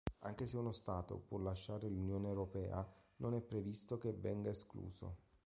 Anche 0.21 0.47
se 0.47 0.57
uno 0.57 0.71
Stato 0.71 1.19
può 1.27 1.37
lasciare 1.37 1.87
l'Unione 1.87 2.27
europea, 2.27 2.83
non 3.17 3.35
è 3.35 3.39
previsto 3.41 3.99
che 3.99 4.11
venga 4.13 4.49
escluso. 4.49 5.17